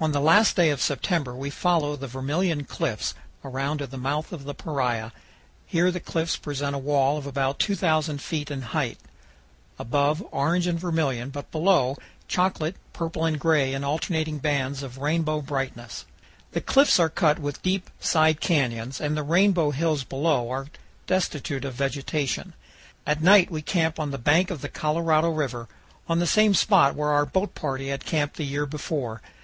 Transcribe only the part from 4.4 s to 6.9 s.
the Paria. Here the cliffs present a